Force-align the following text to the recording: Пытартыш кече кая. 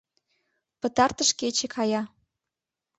Пытартыш 0.81 1.29
кече 1.39 1.67
кая. 1.73 2.01